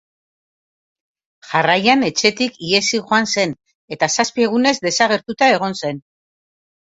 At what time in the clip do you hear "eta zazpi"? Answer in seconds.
3.97-4.47